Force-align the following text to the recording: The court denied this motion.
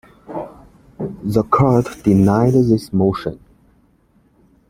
The 1.21 1.43
court 1.43 2.01
denied 2.03 2.53
this 2.53 2.91
motion. 2.91 3.37